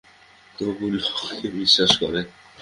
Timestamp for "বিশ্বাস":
1.57-1.91